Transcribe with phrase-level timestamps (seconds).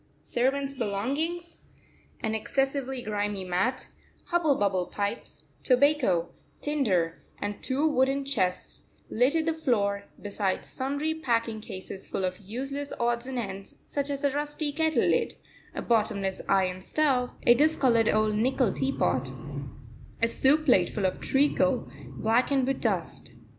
[0.23, 1.65] Servants' belongings,
[2.21, 3.89] an excessively grimy mat,
[4.29, 11.61] hubble bubble pipes, tobacco, tinder, and two wooden chests littered the floor, besides sundry packing
[11.61, 15.35] cases full of useless odds and ends, such as a rusty kettle lid,
[15.75, 19.29] a bottomless iron stove, a discoloured old nickel teapot,
[20.23, 21.87] a soup plate full of treacle
[22.17, 23.33] blackened with dust.